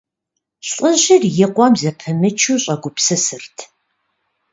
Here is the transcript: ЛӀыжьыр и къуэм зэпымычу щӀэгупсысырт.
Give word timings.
ЛӀыжьыр 0.69 1.23
и 1.43 1.47
къуэм 1.53 1.73
зэпымычу 1.81 2.57
щӀэгупсысырт. 2.63 3.57